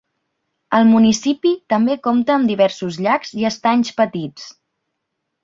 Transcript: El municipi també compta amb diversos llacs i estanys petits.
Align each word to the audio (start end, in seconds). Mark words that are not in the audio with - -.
El 0.77 0.87
municipi 0.93 1.51
també 1.73 1.97
compta 2.07 2.33
amb 2.37 2.51
diversos 2.53 2.99
llacs 3.09 3.35
i 3.43 3.47
estanys 3.53 3.95
petits. 4.01 4.51